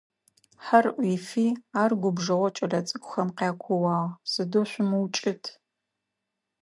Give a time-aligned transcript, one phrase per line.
[0.63, 1.47] Хьэр ӏуифи,
[1.81, 5.47] ар губжыгъэу кӏэлэцӏыкӏухэм къякууагъ: Сыдэу шъумыукӏытӏ.